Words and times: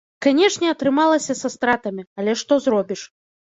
Канешне, 0.25 0.71
атрымалася 0.75 1.37
са 1.43 1.53
стратамі, 1.57 2.07
але 2.19 2.37
што 2.45 2.61
зробіш. 2.67 3.01